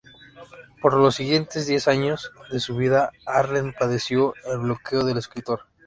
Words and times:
Por 0.81 0.95
los 0.95 1.13
siguientes 1.13 1.67
diez 1.67 1.87
años 1.87 2.31
de 2.51 2.59
su 2.59 2.75
vida, 2.75 3.11
Arlen 3.27 3.71
padeció 3.79 4.33
el 4.51 4.57
bloqueo 4.57 5.03
del 5.05 5.19
escritor. 5.19 5.67